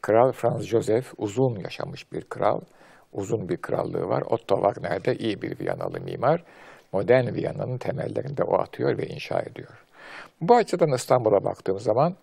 Kral 0.00 0.32
Franz 0.32 0.62
Joseph 0.66 1.06
uzun 1.18 1.56
yaşamış 1.56 2.12
bir 2.12 2.22
kral, 2.22 2.60
uzun 3.12 3.48
bir 3.48 3.56
krallığı 3.56 4.08
var. 4.08 4.22
Otto 4.22 4.56
Wagner 4.56 5.04
de 5.04 5.16
iyi 5.16 5.42
bir 5.42 5.60
Viyanalı 5.60 6.00
mimar. 6.00 6.44
Modern 6.92 7.34
Viyana'nın 7.34 7.78
temellerinde 7.78 8.42
o 8.42 8.58
atıyor 8.58 8.98
ve 8.98 9.06
inşa 9.06 9.40
ediyor. 9.40 9.84
Bu 10.40 10.56
açıdan 10.56 10.92
İstanbul'a 10.92 11.44
baktığım 11.44 11.78
zaman 11.78 12.14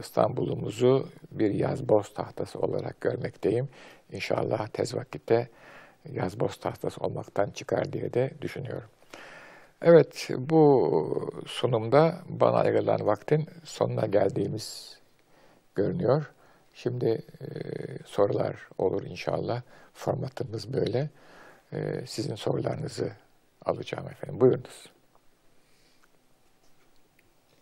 İstanbul'umuzu 0.00 1.08
bir 1.30 1.54
yazboz 1.54 2.14
tahtası 2.14 2.58
olarak 2.58 3.00
görmekteyim. 3.00 3.68
İnşallah 4.12 4.68
tez 4.68 4.94
vakitte 4.94 5.48
yazboz 6.12 6.56
tahtası 6.56 7.00
olmaktan 7.00 7.50
çıkar 7.50 7.92
diye 7.92 8.12
de 8.12 8.30
düşünüyorum. 8.40 8.88
Evet, 9.82 10.28
bu 10.38 11.44
sunumda 11.46 12.18
bana 12.28 12.56
ayrılan 12.56 13.06
vaktin 13.06 13.46
sonuna 13.64 14.06
geldiğimiz 14.06 14.98
görünüyor. 15.74 16.30
Şimdi 16.74 17.06
e, 17.40 17.46
sorular 18.04 18.56
olur 18.78 19.02
inşallah. 19.02 19.62
Formatımız 19.94 20.72
böyle. 20.72 21.10
E, 21.72 22.06
sizin 22.06 22.34
sorularınızı 22.34 23.12
alacağım 23.64 24.08
efendim. 24.08 24.40
Buyurunuz. 24.40 24.90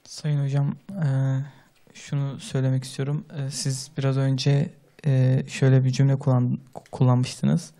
Sayın 0.04 0.44
Hocam, 0.44 0.76
e, 0.90 1.08
şunu 1.95 2.40
söylemek 2.40 2.85
istiyorum. 2.85 3.25
E, 3.38 3.50
siz 3.50 3.90
biraz 3.99 4.16
önce 4.16 4.71
e, 5.07 5.42
şöyle 5.49 5.85
bir 5.85 5.90
cümle 5.90 6.16
kullan, 6.16 6.59
kullanmıştınız 6.92 7.73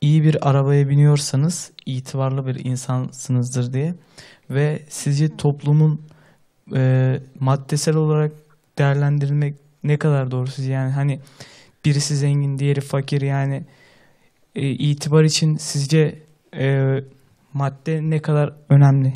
iyi 0.00 0.22
bir 0.22 0.48
arabaya 0.50 0.88
biniyorsanız 0.88 1.72
itibarlı 1.86 2.46
bir 2.46 2.64
insansınızdır 2.64 3.72
diye 3.72 3.94
ve 4.50 4.82
sizce 4.88 5.36
toplumun 5.36 6.02
e, 6.74 7.14
maddesel 7.40 7.96
olarak 7.96 8.32
değerlendirilmek 8.78 9.54
ne 9.84 9.96
kadar 9.96 10.30
doğru 10.30 10.46
sizce 10.46 10.72
yani 10.72 10.92
hani 10.92 11.20
birisi 11.84 12.16
zengin 12.16 12.58
diğeri 12.58 12.80
fakir 12.80 13.20
yani 13.20 13.64
e, 14.54 14.68
itibar 14.68 15.24
için 15.24 15.56
sizce 15.56 16.22
e, 16.54 16.96
madde 17.52 18.00
ne 18.10 18.22
kadar 18.22 18.52
önemli? 18.68 19.12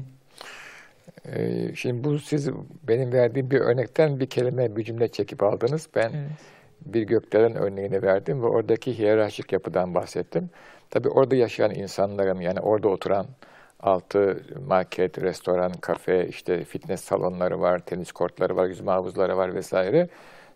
E, 1.25 1.75
şimdi 1.75 2.05
bu 2.05 2.19
siz 2.19 2.51
benim 2.89 3.13
verdiğim 3.13 3.51
bir 3.51 3.61
örnekten 3.61 4.21
bir 4.21 4.27
kelime, 4.27 4.77
bir 4.77 4.85
cümle 4.85 5.09
çekip 5.09 5.43
aldınız. 5.43 5.89
Ben 5.95 6.11
evet 6.11 6.31
bir 6.87 7.03
gökdelen 7.03 7.55
örneğini 7.57 8.03
verdim 8.03 8.43
ve 8.43 8.47
oradaki 8.47 8.99
hiyerarşik 8.99 9.53
yapıdan 9.53 9.95
bahsettim. 9.95 10.51
Tabi 10.91 11.09
orada 11.09 11.37
yaşayan 11.37 11.71
insanların 11.71 12.41
yani 12.41 12.61
orada 12.61 12.89
oturan 12.89 13.27
altı 13.81 14.43
market, 14.67 15.23
restoran, 15.23 15.73
kafe, 15.73 16.29
işte 16.29 16.65
fitness 16.65 17.01
salonları 17.05 17.61
var, 17.61 17.79
tenis 17.79 18.13
kortları 18.13 18.57
var, 18.57 18.67
yüzme 18.67 18.91
havuzları 18.91 19.37
var 19.37 19.55
vesaire. 19.55 20.09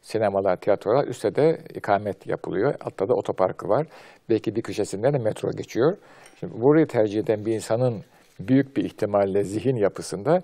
Sinemalar, 0.03 0.57
tiyatrolar, 0.57 1.07
üstte 1.07 1.35
de 1.35 1.59
ikamet 1.75 2.27
yapılıyor. 2.27 2.75
Altta 2.81 3.09
da 3.09 3.15
otoparkı 3.15 3.69
var. 3.69 3.87
Belki 4.31 4.57
bir 4.57 4.63
köşesinden 4.63 5.15
de 5.15 5.19
metro 5.19 5.51
geçiyor. 5.51 5.97
Şimdi 6.41 6.63
burayı 6.63 6.87
tercih 6.87 7.21
eden 7.21 7.47
bir 7.47 7.53
insanın 7.55 8.05
büyük 8.41 8.77
bir 8.77 8.85
ihtimalle 8.85 9.45
zihin 9.45 9.77
yapısında 9.77 10.43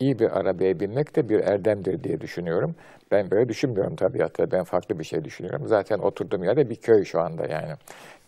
iyi 0.00 0.18
bir 0.18 0.38
arabaya 0.38 0.80
binmek 0.80 1.16
de 1.16 1.28
bir 1.28 1.40
erdemdir 1.40 2.04
diye 2.04 2.20
düşünüyorum. 2.20 2.74
Ben 3.10 3.30
böyle 3.30 3.48
düşünmüyorum 3.48 3.96
tabiatta. 3.96 4.50
Ben 4.50 4.64
farklı 4.64 4.98
bir 4.98 5.04
şey 5.04 5.24
düşünüyorum. 5.24 5.62
Zaten 5.66 5.98
oturduğum 5.98 6.44
yerde 6.44 6.70
bir 6.70 6.76
köy 6.76 7.04
şu 7.04 7.20
anda 7.20 7.46
yani. 7.46 7.72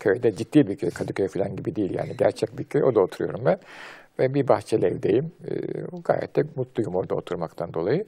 Köyde 0.00 0.36
ciddi 0.36 0.68
bir 0.68 0.76
köy. 0.76 0.90
Kadıköy 0.90 1.28
falan 1.28 1.56
gibi 1.56 1.76
değil 1.76 1.94
yani. 1.94 2.16
Gerçek 2.18 2.58
bir 2.58 2.64
köy. 2.64 2.82
Orada 2.82 3.00
oturuyorum 3.00 3.40
ben. 3.44 3.58
Ve 4.18 4.34
bir 4.34 4.48
bahçeli 4.48 4.86
evdeyim. 4.86 5.32
E, 5.50 5.54
gayet 6.04 6.36
de 6.36 6.44
mutluyum 6.56 6.94
orada 6.94 7.14
oturmaktan 7.14 7.74
dolayı. 7.74 8.04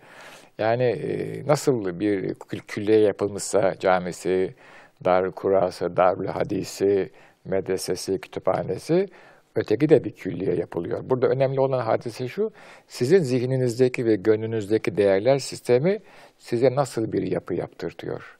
Yani 0.58 0.84
e, 0.84 1.46
nasıl 1.46 2.00
bir 2.00 2.34
külliye 2.68 2.98
yapılmışsa 2.98 3.74
camisi, 3.80 4.54
dar 5.04 5.30
kurası, 5.30 5.96
darül 5.96 6.26
hadisi, 6.26 7.10
medresesi, 7.44 8.20
kütüphanesi 8.20 9.08
Öteki 9.58 9.88
de 9.88 10.04
bir 10.04 10.12
külliye 10.12 10.54
yapılıyor. 10.54 11.00
Burada 11.10 11.28
önemli 11.28 11.60
olan 11.60 11.80
hadise 11.80 12.28
şu, 12.28 12.50
sizin 12.88 13.18
zihninizdeki 13.18 14.06
ve 14.06 14.16
gönlünüzdeki 14.16 14.96
değerler 14.96 15.38
sistemi 15.38 15.98
size 16.38 16.74
nasıl 16.74 17.12
bir 17.12 17.22
yapı 17.22 17.54
yaptırtıyor? 17.54 18.38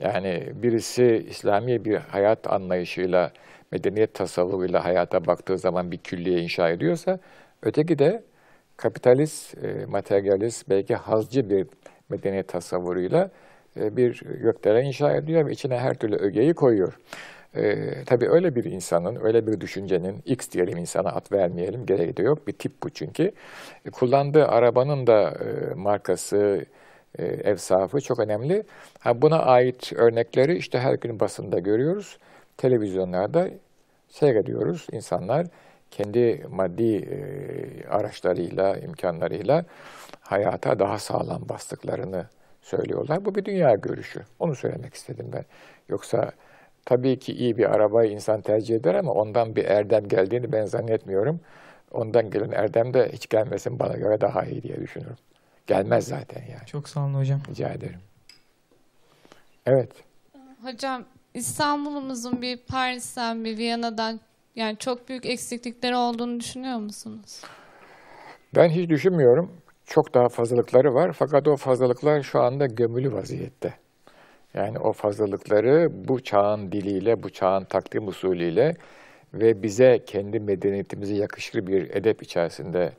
Yani 0.00 0.52
birisi 0.54 1.26
İslami 1.30 1.84
bir 1.84 1.96
hayat 1.96 2.52
anlayışıyla, 2.52 3.32
medeniyet 3.72 4.14
tasavvuruyla 4.14 4.84
hayata 4.84 5.26
baktığı 5.26 5.58
zaman 5.58 5.90
bir 5.92 5.98
külliye 5.98 6.40
inşa 6.40 6.70
ediyorsa, 6.70 7.18
öteki 7.62 7.98
de 7.98 8.22
kapitalist, 8.76 9.64
e, 9.64 9.86
materyalist, 9.86 10.68
belki 10.68 10.94
hazcı 10.94 11.50
bir 11.50 11.66
medeniyet 12.08 12.48
tasavvuruyla 12.48 13.30
e, 13.80 13.96
bir 13.96 14.20
gökdelen 14.42 14.84
inşa 14.84 15.12
ediyor 15.16 15.46
ve 15.46 15.52
içine 15.52 15.78
her 15.78 15.94
türlü 15.94 16.16
ögeyi 16.16 16.54
koyuyor. 16.54 16.98
E, 17.56 18.04
tabii 18.06 18.28
öyle 18.28 18.54
bir 18.54 18.64
insanın, 18.64 19.18
öyle 19.24 19.46
bir 19.46 19.60
düşüncenin, 19.60 20.22
X 20.24 20.50
diyelim 20.50 20.78
insana 20.78 21.08
at 21.08 21.32
vermeyelim, 21.32 21.86
gereği 21.86 22.16
de 22.16 22.22
yok. 22.22 22.46
Bir 22.46 22.52
tip 22.52 22.82
bu 22.82 22.90
çünkü. 22.90 23.32
E, 23.86 23.90
kullandığı 23.90 24.48
arabanın 24.48 25.06
da 25.06 25.30
e, 25.30 25.74
markası, 25.74 26.66
e, 27.18 27.24
evsafı 27.24 28.00
çok 28.00 28.18
önemli. 28.20 28.64
Ha, 28.98 29.22
buna 29.22 29.38
ait 29.38 29.92
örnekleri 29.92 30.56
işte 30.56 30.78
her 30.78 30.94
gün 30.94 31.20
basında 31.20 31.58
görüyoruz. 31.58 32.18
Televizyonlarda 32.56 33.48
seyrediyoruz. 34.08 34.86
İnsanlar 34.92 35.46
kendi 35.90 36.46
maddi 36.50 36.96
e, 36.96 37.88
araçlarıyla, 37.88 38.76
imkanlarıyla 38.76 39.64
hayata 40.20 40.78
daha 40.78 40.98
sağlam 40.98 41.48
bastıklarını 41.48 42.26
söylüyorlar. 42.62 43.24
Bu 43.24 43.34
bir 43.34 43.44
dünya 43.44 43.74
görüşü. 43.74 44.22
Onu 44.38 44.54
söylemek 44.54 44.94
istedim 44.94 45.26
ben. 45.32 45.44
Yoksa 45.88 46.32
tabii 46.86 47.18
ki 47.18 47.32
iyi 47.32 47.58
bir 47.58 47.74
arabayı 47.74 48.10
insan 48.10 48.40
tercih 48.40 48.76
eder 48.76 48.94
ama 48.94 49.12
ondan 49.12 49.56
bir 49.56 49.64
erdem 49.64 50.08
geldiğini 50.08 50.52
ben 50.52 50.66
zannetmiyorum. 50.66 51.40
Ondan 51.90 52.30
gelen 52.30 52.50
erdem 52.50 52.94
de 52.94 53.10
hiç 53.12 53.28
gelmesin 53.28 53.78
bana 53.78 53.96
göre 53.96 54.20
daha 54.20 54.44
iyi 54.44 54.62
diye 54.62 54.80
düşünüyorum. 54.80 55.18
Gelmez 55.66 56.06
zaten 56.06 56.42
yani. 56.42 56.66
Çok 56.66 56.88
sağ 56.88 57.00
olun 57.00 57.14
hocam. 57.14 57.40
Rica 57.50 57.68
ederim. 57.68 58.00
Evet. 59.66 59.90
Hocam 60.62 61.04
İstanbul'umuzun 61.34 62.42
bir 62.42 62.56
Paris'ten 62.56 63.44
bir 63.44 63.58
Viyana'dan 63.58 64.20
yani 64.56 64.76
çok 64.78 65.08
büyük 65.08 65.26
eksiklikleri 65.26 65.96
olduğunu 65.96 66.40
düşünüyor 66.40 66.78
musunuz? 66.78 67.40
Ben 68.56 68.68
hiç 68.68 68.90
düşünmüyorum. 68.90 69.50
Çok 69.86 70.14
daha 70.14 70.28
fazlalıkları 70.28 70.94
var 70.94 71.12
fakat 71.12 71.48
o 71.48 71.56
fazlalıklar 71.56 72.22
şu 72.22 72.40
anda 72.40 72.66
gömülü 72.66 73.12
vaziyette. 73.12 73.74
Yani 74.54 74.78
o 74.78 74.92
fazlalıkları 74.92 75.90
bu 76.08 76.20
çağın 76.20 76.72
diliyle, 76.72 77.22
bu 77.22 77.30
çağın 77.30 77.64
takdim 77.64 78.08
usulüyle 78.08 78.76
ve 79.34 79.62
bize 79.62 80.04
kendi 80.06 80.40
medeniyetimize 80.40 81.14
yakışır 81.14 81.66
bir 81.66 81.90
edep 81.90 82.22
içerisinde 82.22 82.92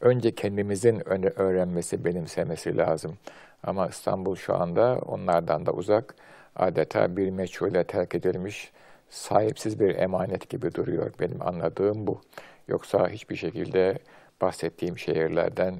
önce 0.00 0.34
kendimizin 0.34 1.08
öğrenmesi, 1.38 2.04
benimsemesi 2.04 2.76
lazım. 2.76 3.18
Ama 3.62 3.88
İstanbul 3.88 4.36
şu 4.36 4.54
anda 4.54 4.98
onlardan 5.06 5.66
da 5.66 5.72
uzak, 5.72 6.14
adeta 6.56 7.16
bir 7.16 7.30
meçhule 7.30 7.84
terk 7.84 8.14
edilmiş, 8.14 8.72
sahipsiz 9.10 9.80
bir 9.80 9.96
emanet 9.96 10.50
gibi 10.50 10.74
duruyor. 10.74 11.12
Benim 11.20 11.42
anladığım 11.42 12.06
bu. 12.06 12.20
Yoksa 12.68 13.08
hiçbir 13.08 13.36
şekilde 13.36 13.98
bahsettiğim 14.40 14.98
şehirlerden 14.98 15.74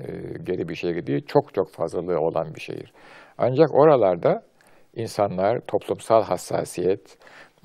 geri 0.45 0.69
bir 0.69 0.75
şehir 0.75 1.07
değil, 1.07 1.27
çok 1.27 1.55
çok 1.55 1.71
fazlalığı 1.73 2.21
olan 2.21 2.55
bir 2.55 2.61
şehir. 2.61 2.93
Ancak 3.39 3.75
oralarda 3.75 4.43
insanlar 4.97 5.61
toplumsal 5.61 6.23
hassasiyet, 6.23 7.19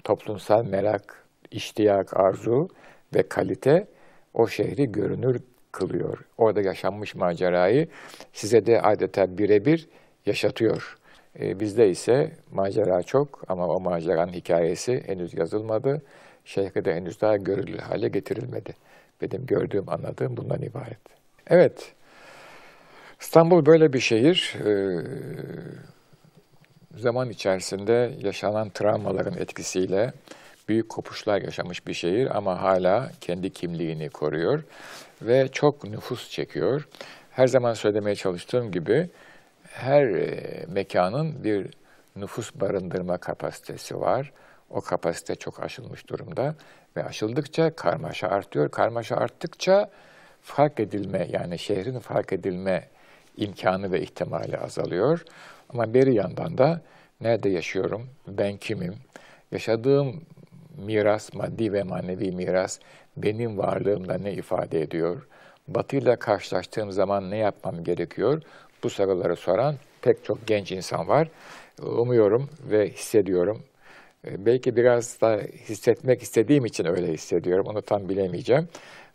toplumsal 0.03 0.65
merak, 0.65 1.23
iştiyak, 1.51 2.17
arzu 2.17 2.69
ve 3.15 3.23
kalite 3.29 3.87
o 4.33 4.47
şehri 4.47 4.91
görünür 4.91 5.41
kılıyor. 5.71 6.25
Orada 6.37 6.61
yaşanmış 6.61 7.15
macerayı 7.15 7.87
size 8.33 8.65
de 8.65 8.81
adeta 8.81 9.37
birebir 9.37 9.89
yaşatıyor. 10.25 10.97
E, 11.39 11.59
bizde 11.59 11.89
ise 11.89 12.31
macera 12.51 13.03
çok 13.03 13.43
ama 13.47 13.67
o 13.67 13.79
maceranın 13.79 14.33
hikayesi 14.33 15.03
henüz 15.05 15.33
yazılmadı. 15.33 16.01
Şehri 16.45 16.85
de 16.85 16.95
henüz 16.95 17.21
daha 17.21 17.37
görülür 17.37 17.79
hale 17.79 18.07
getirilmedi. 18.07 18.73
Benim 19.21 19.45
gördüğüm, 19.45 19.89
anladığım 19.89 20.37
bundan 20.37 20.61
ibaret. 20.61 20.99
Evet, 21.47 21.93
İstanbul 23.19 23.65
böyle 23.65 23.93
bir 23.93 23.99
şehir. 23.99 24.55
Ee, 24.65 25.01
zaman 26.95 27.29
içerisinde 27.29 28.13
yaşanan 28.19 28.69
travmaların 28.69 29.37
etkisiyle 29.37 30.13
büyük 30.69 30.89
kopuşlar 30.89 31.41
yaşamış 31.41 31.87
bir 31.87 31.93
şehir 31.93 32.37
ama 32.37 32.61
hala 32.61 33.11
kendi 33.21 33.49
kimliğini 33.49 34.09
koruyor 34.09 34.63
ve 35.21 35.47
çok 35.47 35.83
nüfus 35.83 36.29
çekiyor. 36.29 36.87
Her 37.31 37.47
zaman 37.47 37.73
söylemeye 37.73 38.15
çalıştığım 38.15 38.71
gibi 38.71 39.09
her 39.63 40.03
e, 40.03 40.65
mekanın 40.67 41.43
bir 41.43 41.67
nüfus 42.15 42.55
barındırma 42.55 43.17
kapasitesi 43.17 43.99
var. 43.99 44.31
O 44.69 44.81
kapasite 44.81 45.35
çok 45.35 45.63
aşılmış 45.63 46.07
durumda 46.09 46.55
ve 46.97 47.03
aşıldıkça 47.03 47.75
karmaşa 47.75 48.27
artıyor. 48.27 48.71
Karmaşa 48.71 49.15
arttıkça 49.15 49.89
fark 50.41 50.79
edilme 50.79 51.27
yani 51.31 51.59
şehrin 51.59 51.99
fark 51.99 52.33
edilme 52.33 52.87
imkanı 53.39 53.91
ve 53.91 54.01
ihtimali 54.01 54.57
azalıyor. 54.57 55.23
Ama 55.69 55.93
bir 55.93 56.07
yandan 56.07 56.57
da 56.57 56.81
nerede 57.21 57.49
yaşıyorum, 57.49 58.07
ben 58.27 58.57
kimim, 58.57 58.95
yaşadığım 59.51 60.21
miras, 60.77 61.33
maddi 61.33 61.73
ve 61.73 61.83
manevi 61.83 62.31
miras 62.31 62.79
benim 63.17 63.57
varlığımda 63.57 64.17
ne 64.17 64.33
ifade 64.33 64.81
ediyor, 64.81 65.27
Batı 65.67 65.95
ile 65.95 66.15
karşılaştığım 66.15 66.91
zaman 66.91 67.31
ne 67.31 67.37
yapmam 67.37 67.83
gerekiyor? 67.83 68.41
Bu 68.83 68.89
soruları 68.89 69.35
soran 69.35 69.75
pek 70.01 70.25
çok 70.25 70.47
genç 70.47 70.71
insan 70.71 71.07
var. 71.07 71.27
Umuyorum 71.81 72.49
ve 72.71 72.89
hissediyorum. 72.89 73.63
Ee, 74.25 74.45
belki 74.45 74.75
biraz 74.75 75.21
da 75.21 75.37
hissetmek 75.69 76.21
istediğim 76.21 76.65
için 76.65 76.85
öyle 76.85 77.13
hissediyorum. 77.13 77.65
Onu 77.67 77.81
tam 77.81 78.09
bilemeyeceğim. 78.09 78.67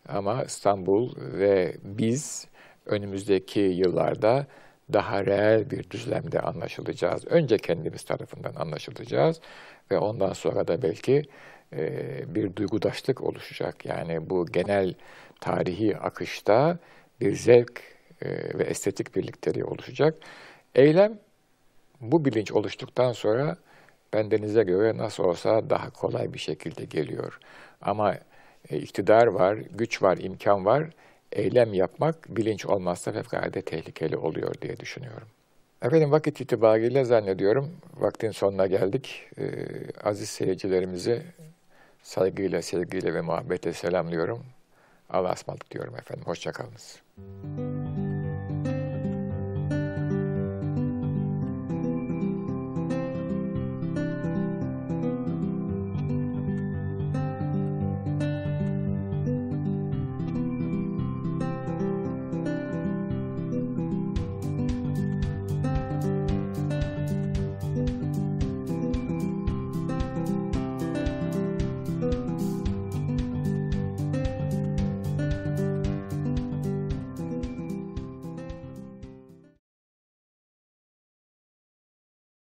Ama 0.09 0.45
İstanbul 0.45 1.13
ve 1.17 1.75
biz 1.83 2.47
önümüzdeki 2.87 3.61
yıllarda 3.61 4.47
daha 4.93 5.27
reel 5.27 5.71
bir 5.71 5.91
düzlemde 5.91 6.41
anlaşılacağız. 6.41 7.27
Önce 7.27 7.59
kendimiz 7.59 8.03
tarafından 8.03 8.55
anlaşılacağız 8.55 9.41
ve 9.91 9.99
ondan 9.99 10.33
sonra 10.33 10.69
da 10.69 10.83
belki 10.83 11.23
e, 11.73 12.35
bir 12.35 12.57
duygudaşlık 12.57 13.21
oluşacak. 13.21 13.87
Yani 13.87 14.31
bu 14.31 14.47
genel 14.47 14.95
tarihi 15.41 15.97
akışta 15.97 16.79
bir 17.21 17.35
zevk 17.35 17.83
e, 18.23 18.29
ve 18.59 18.63
estetik 18.63 19.17
birlikteliği 19.17 19.65
oluşacak. 19.65 20.15
Eylem 20.75 21.19
bu 22.01 22.25
bilinç 22.25 22.53
oluştuktan 22.53 23.13
sonra 23.13 23.57
bendenize 24.13 24.63
göre 24.63 24.97
nasıl 24.97 25.25
olsa 25.25 25.71
daha 25.71 25.91
kolay 25.91 26.33
bir 26.33 26.39
şekilde 26.39 26.85
geliyor. 26.85 27.39
Ama 27.83 28.15
e, 28.71 28.79
iktidar 28.79 29.27
var, 29.27 29.55
güç 29.55 30.03
var, 30.03 30.19
imkan 30.19 30.65
var. 30.65 30.91
Eylem 31.35 31.75
yapmak 31.75 32.37
bilinç 32.37 32.67
olmazsa 32.67 33.13
fevkalade 33.13 33.63
tehlikeli 33.63 34.17
oluyor 34.17 34.55
diye 34.63 34.77
düşünüyorum. 34.77 35.29
Efendim 35.83 36.11
vakit 36.11 36.41
itibariyle 36.41 37.05
zannediyorum 37.05 37.71
vaktin 37.97 38.31
sonuna 38.31 38.67
geldik. 38.67 39.27
Ee, 39.39 39.45
aziz 40.05 40.29
seyircilerimizi 40.29 41.23
saygıyla, 42.03 42.63
sevgiyle 42.63 43.15
ve 43.15 43.21
muhabbetle 43.21 43.73
selamlıyorum. 43.73 44.45
Allah'a 45.11 45.33
ısmarladık 45.33 45.71
diyorum 45.71 45.97
efendim. 45.97 46.25
Hoşçakalınız. 46.27 47.01